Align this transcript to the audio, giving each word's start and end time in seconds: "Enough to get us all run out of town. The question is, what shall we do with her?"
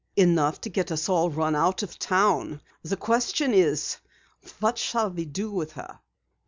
"Enough 0.15 0.61
to 0.61 0.69
get 0.69 0.91
us 0.91 1.07
all 1.09 1.29
run 1.29 1.55
out 1.55 1.83
of 1.83 1.99
town. 1.99 2.59
The 2.81 2.97
question 2.97 3.53
is, 3.53 3.97
what 4.59 4.79
shall 4.79 5.11
we 5.11 5.25
do 5.25 5.51
with 5.51 5.73
her?" 5.73 5.99